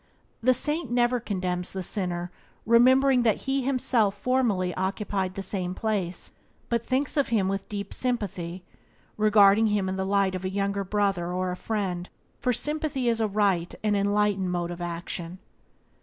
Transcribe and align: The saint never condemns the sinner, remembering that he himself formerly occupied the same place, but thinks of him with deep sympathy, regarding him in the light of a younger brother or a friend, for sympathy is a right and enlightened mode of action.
The 0.41 0.55
saint 0.55 0.89
never 0.89 1.19
condemns 1.19 1.71
the 1.73 1.83
sinner, 1.83 2.31
remembering 2.65 3.21
that 3.21 3.41
he 3.45 3.61
himself 3.61 4.15
formerly 4.17 4.73
occupied 4.73 5.35
the 5.35 5.43
same 5.43 5.75
place, 5.75 6.33
but 6.69 6.83
thinks 6.83 7.17
of 7.17 7.27
him 7.27 7.47
with 7.47 7.69
deep 7.69 7.93
sympathy, 7.93 8.63
regarding 9.15 9.67
him 9.67 9.87
in 9.87 9.97
the 9.97 10.03
light 10.05 10.33
of 10.33 10.43
a 10.43 10.49
younger 10.49 10.83
brother 10.83 11.31
or 11.31 11.51
a 11.51 11.55
friend, 11.55 12.09
for 12.39 12.51
sympathy 12.51 13.09
is 13.09 13.19
a 13.21 13.27
right 13.27 13.75
and 13.83 13.95
enlightened 13.95 14.51
mode 14.51 14.71
of 14.71 14.81
action. 14.81 15.37